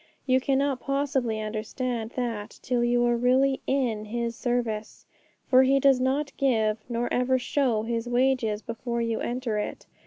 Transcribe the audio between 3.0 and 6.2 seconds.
are really in His service! For He does